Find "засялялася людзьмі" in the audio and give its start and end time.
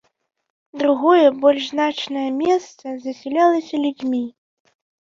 3.07-4.27